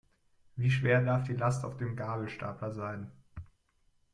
Wie 0.55 0.71
schwer 0.71 1.03
darf 1.03 1.25
die 1.25 1.35
Last 1.35 1.63
auf 1.63 1.77
dem 1.77 1.95
Gabelstapler 1.95 2.71
sein? 2.71 3.11